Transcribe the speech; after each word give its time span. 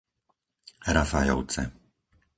Rafajovce 0.95 1.61